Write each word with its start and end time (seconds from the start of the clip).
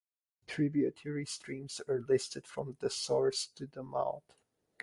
Tributary 0.47 1.27
streams 1.27 1.79
are 1.87 2.03
listed 2.09 2.47
from 2.47 2.75
the 2.79 2.89
source 2.89 3.45
to 3.53 3.67
the 3.67 3.83
mouth. 3.83 4.35